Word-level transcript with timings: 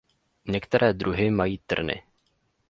Některé 0.47 0.93
druhy 0.93 1.31
mají 1.31 1.57
trny. 1.57 2.03